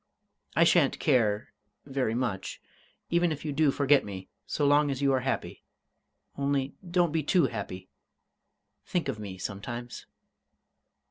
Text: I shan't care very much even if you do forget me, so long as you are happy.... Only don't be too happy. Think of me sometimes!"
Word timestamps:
I 0.55 0.63
shan't 0.63 0.97
care 0.97 1.53
very 1.85 2.15
much 2.15 2.59
even 3.11 3.31
if 3.31 3.45
you 3.45 3.53
do 3.53 3.69
forget 3.69 4.03
me, 4.03 4.29
so 4.47 4.65
long 4.65 4.89
as 4.89 4.99
you 5.03 5.13
are 5.13 5.19
happy.... 5.19 5.61
Only 6.35 6.73
don't 6.89 7.11
be 7.11 7.21
too 7.21 7.45
happy. 7.45 7.87
Think 8.83 9.07
of 9.09 9.19
me 9.19 9.37
sometimes!" 9.37 10.07